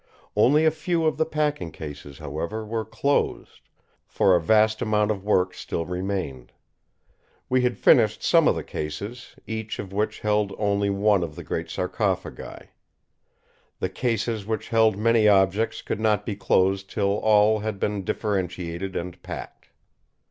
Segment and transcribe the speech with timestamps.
[0.35, 3.69] Only a few of the packing cases, however, were closed;
[4.07, 6.51] for a vast amount of work still remained.
[7.49, 11.43] We had finished some of the cases, each of which held only one of the
[11.43, 12.69] great sarcophagi.
[13.77, 18.95] The cases which held many objects could not be closed till all had been differentiated
[18.95, 19.69] and packed.